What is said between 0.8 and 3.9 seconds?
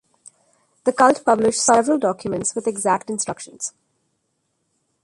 The cult published several documents with exact instructions.